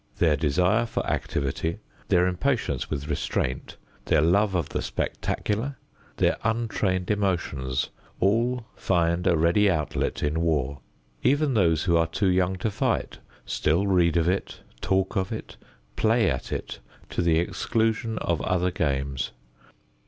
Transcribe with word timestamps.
Their 0.17 0.35
desire 0.35 0.87
for 0.87 1.05
activity, 1.05 1.77
their 2.07 2.25
impatience 2.25 2.89
with 2.89 3.07
restraint, 3.07 3.77
their 4.05 4.19
love 4.23 4.55
of 4.55 4.69
the 4.69 4.81
spectacular, 4.81 5.77
their 6.17 6.37
untrained 6.43 7.11
emotions, 7.11 7.91
all 8.19 8.65
find 8.75 9.27
a 9.27 9.37
ready 9.37 9.69
outlet 9.69 10.23
in 10.23 10.41
war. 10.41 10.79
Even 11.21 11.53
those 11.53 11.83
who 11.83 11.97
are 11.97 12.07
too 12.07 12.29
young 12.29 12.55
to 12.55 12.71
fight 12.71 13.19
still 13.45 13.85
read 13.85 14.17
of 14.17 14.27
it, 14.27 14.61
talk 14.81 15.15
of 15.15 15.31
it, 15.31 15.55
play 15.95 16.31
at 16.31 16.51
it 16.51 16.79
to 17.11 17.21
the 17.21 17.37
exclusion 17.37 18.17
of 18.17 18.41
other 18.41 18.71
games. 18.71 19.33